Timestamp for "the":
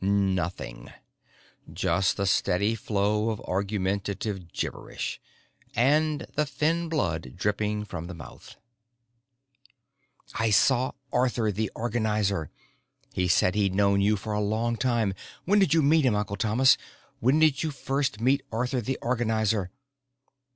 2.17-2.25, 6.33-6.47, 8.07-8.15, 11.51-11.69, 18.81-18.97